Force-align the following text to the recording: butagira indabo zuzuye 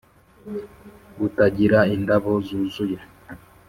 butagira 1.19 1.79
indabo 1.95 2.31
zuzuye 2.47 2.97